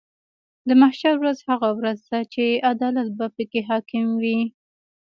د 0.67 0.69
محشر 0.81 1.15
ورځ 1.19 1.39
هغه 1.49 1.69
ورځ 1.79 1.99
ده 2.11 2.19
چې 2.33 2.43
عدالت 2.71 3.09
به 3.17 3.27
پکې 3.35 3.61
حاکم 3.69 4.07
وي. 4.21 4.39